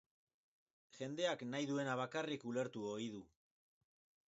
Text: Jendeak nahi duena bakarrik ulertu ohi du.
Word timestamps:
Jendeak 0.99 1.43
nahi 1.51 1.69
duena 1.73 1.99
bakarrik 2.01 2.47
ulertu 2.53 2.89
ohi 2.95 3.09
du. 3.19 3.25